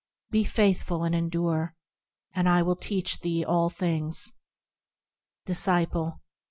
Be 0.31 0.43
faithful 0.43 1.03
and 1.03 1.13
endure, 1.13 1.75
and 2.33 2.49
I 2.49 2.63
will 2.63 2.75
teach 2.75 3.19
thee 3.19 3.45
all 3.45 3.69
things. 3.69 4.31
Disciple. 5.45 6.21